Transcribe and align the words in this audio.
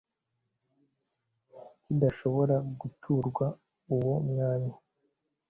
kidashobora 1.81 2.55
guturwa 2.79 3.45
uwo 3.95 4.15
mwami 4.27 4.73